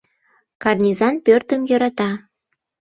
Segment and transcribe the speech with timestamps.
[0.61, 2.11] Карнизан пӧртым йӧрата.